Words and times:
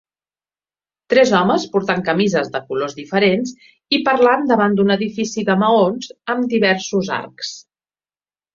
Tres 1.13 1.33
homes 1.39 1.65
portant 1.75 2.01
camises 2.07 2.49
de 2.55 2.61
colors 2.71 2.97
diferents 3.01 3.53
i 3.99 4.01
parlant 4.09 4.49
davant 4.55 4.81
d"un 4.81 4.97
edifici 4.97 5.47
de 5.53 5.59
maons 5.67 6.11
amb 6.37 6.51
diversos 6.57 7.15
arcs. 7.23 7.55